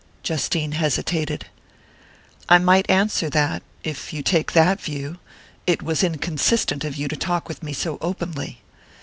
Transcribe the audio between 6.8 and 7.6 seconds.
of you to talk